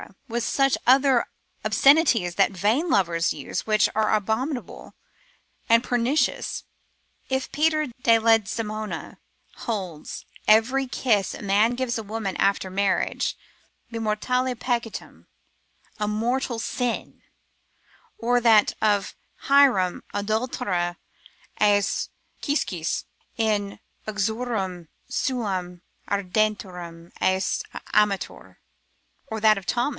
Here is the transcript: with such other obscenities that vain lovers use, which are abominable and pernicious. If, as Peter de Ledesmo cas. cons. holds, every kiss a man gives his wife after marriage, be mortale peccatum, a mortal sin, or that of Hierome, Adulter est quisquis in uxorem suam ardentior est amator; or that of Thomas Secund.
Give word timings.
with 0.27 0.41
such 0.43 0.79
other 0.87 1.25
obscenities 1.63 2.33
that 2.33 2.51
vain 2.51 2.89
lovers 2.89 3.33
use, 3.33 3.67
which 3.67 3.87
are 3.93 4.15
abominable 4.15 4.93
and 5.69 5.83
pernicious. 5.83 6.63
If, 7.29 7.43
as 7.43 7.47
Peter 7.49 7.85
de 7.85 8.17
Ledesmo 8.17 8.87
cas. 8.89 8.89
cons. 8.89 9.15
holds, 9.57 10.25
every 10.47 10.87
kiss 10.87 11.35
a 11.35 11.43
man 11.43 11.75
gives 11.75 11.97
his 11.97 12.05
wife 12.05 12.33
after 12.39 12.71
marriage, 12.71 13.37
be 13.91 13.99
mortale 13.99 14.55
peccatum, 14.57 15.27
a 15.99 16.07
mortal 16.07 16.57
sin, 16.57 17.21
or 18.17 18.41
that 18.41 18.73
of 18.81 19.13
Hierome, 19.47 20.01
Adulter 20.15 20.95
est 21.59 22.09
quisquis 22.41 23.03
in 23.37 23.79
uxorem 24.07 24.87
suam 25.09 25.81
ardentior 26.09 27.11
est 27.21 27.63
amator; 27.93 28.55
or 29.27 29.39
that 29.39 29.57
of 29.57 29.65
Thomas 29.65 29.87
Secund. 29.87 29.89